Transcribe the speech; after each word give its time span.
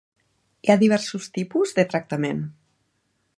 Hi 0.65 0.71
ha 0.73 0.77
diversos 0.83 1.27
tipus 1.35 1.75
de 1.81 1.85
tractament. 1.93 2.41